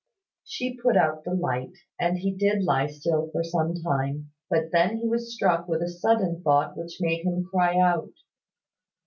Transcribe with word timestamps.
She 0.43 0.77
put 0.81 0.97
out 0.97 1.25
the 1.25 1.33
light, 1.35 1.73
and 1.99 2.17
he 2.17 2.31
did 2.31 2.63
lie 2.63 2.87
still 2.87 3.29
for 3.31 3.43
some 3.43 3.75
time; 3.75 4.31
but 4.49 4.71
then 4.71 4.97
he 4.97 5.07
was 5.07 5.31
struck 5.31 5.67
with 5.67 5.83
a 5.83 5.89
sudden 5.91 6.41
thought 6.41 6.75
which 6.75 6.97
made 6.99 7.23
him 7.23 7.43
cry 7.47 7.77
out. 7.79 8.09